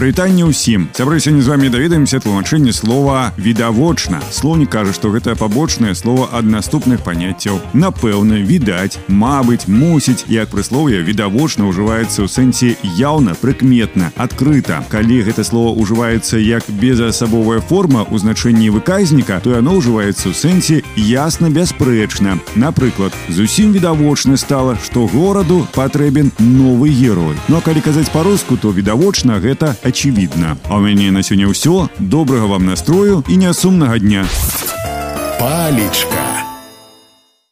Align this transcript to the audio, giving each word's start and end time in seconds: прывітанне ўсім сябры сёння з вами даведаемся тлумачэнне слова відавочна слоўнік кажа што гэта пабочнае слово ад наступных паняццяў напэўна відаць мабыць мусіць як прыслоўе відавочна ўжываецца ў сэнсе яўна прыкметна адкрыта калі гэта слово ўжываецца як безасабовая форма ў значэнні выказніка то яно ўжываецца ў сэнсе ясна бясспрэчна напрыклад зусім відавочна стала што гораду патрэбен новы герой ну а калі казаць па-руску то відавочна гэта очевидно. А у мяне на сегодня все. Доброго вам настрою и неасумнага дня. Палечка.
прывітанне 0.00 0.48
ўсім 0.48 0.88
сябры 0.96 1.20
сёння 1.20 1.42
з 1.44 1.48
вами 1.52 1.68
даведаемся 1.68 2.20
тлумачэнне 2.24 2.72
слова 2.72 3.32
відавочна 3.36 4.20
слоўнік 4.32 4.70
кажа 4.72 4.94
што 4.96 5.10
гэта 5.12 5.36
пабочнае 5.36 5.92
слово 5.92 6.24
ад 6.32 6.48
наступных 6.48 7.04
паняццяў 7.04 7.60
напэўна 7.74 8.40
відаць 8.40 8.96
мабыць 9.08 9.68
мусіць 9.68 10.24
як 10.32 10.48
прыслоўе 10.54 11.02
відавочна 11.04 11.68
ўжываецца 11.68 12.24
ў 12.24 12.28
сэнсе 12.32 12.80
яўна 12.96 13.36
прыкметна 13.36 14.08
адкрыта 14.16 14.80
калі 14.88 15.20
гэта 15.26 15.44
слово 15.44 15.76
ўжываецца 15.76 16.40
як 16.40 16.64
безасабовая 16.80 17.60
форма 17.60 18.06
ў 18.08 18.24
значэнні 18.24 18.72
выказніка 18.72 19.44
то 19.44 19.52
яно 19.52 19.76
ўжываецца 19.82 20.30
ў 20.30 20.34
сэнсе 20.34 20.80
ясна 20.96 21.52
бясспрэчна 21.52 22.40
напрыклад 22.56 23.12
зусім 23.28 23.76
відавочна 23.76 24.40
стала 24.40 24.78
што 24.80 25.04
гораду 25.12 25.66
патрэбен 25.76 26.32
новы 26.40 26.88
герой 26.88 27.36
ну 27.52 27.58
а 27.58 27.60
калі 27.60 27.84
казаць 27.84 28.08
па-руску 28.08 28.56
то 28.56 28.72
відавочна 28.72 29.42
гэта 29.44 29.76
очевидно. 29.85 30.57
А 30.67 30.77
у 30.77 30.81
мяне 30.81 31.11
на 31.11 31.23
сегодня 31.23 31.51
все. 31.53 31.89
Доброго 31.99 32.47
вам 32.47 32.65
настрою 32.65 33.23
и 33.27 33.35
неасумнага 33.35 33.99
дня. 33.99 34.25
Палечка. 35.39 36.24